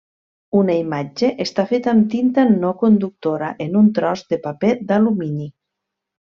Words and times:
Una 0.59 0.77
imatge 0.83 1.29
està 1.45 1.65
feta 1.73 1.91
amb 1.91 2.09
tinta 2.15 2.47
no 2.55 2.73
conductora 2.81 3.53
en 3.69 3.79
un 3.85 3.95
tros 4.01 4.27
de 4.35 4.43
paper 4.49 4.75
d'alumini. 4.93 5.51